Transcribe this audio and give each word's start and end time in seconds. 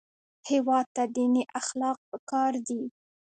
هېواد 0.49 0.85
ته 0.95 1.03
دیني 1.15 1.43
اخلاق 1.59 1.97
پکار 2.11 2.53
دي 2.67 2.81